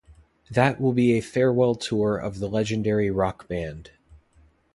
[0.49, 3.91] That will be a farewell tour of the legendary rock-band.